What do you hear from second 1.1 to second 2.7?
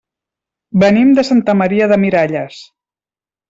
de Santa Maria de Miralles.